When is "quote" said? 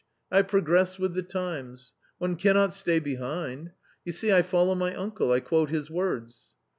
5.41-5.69